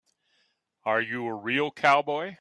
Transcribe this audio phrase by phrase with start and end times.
[0.83, 2.37] Are you a real cowboy?